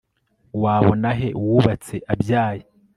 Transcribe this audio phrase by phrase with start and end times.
[0.61, 2.63] wabona he uwubatse abyaye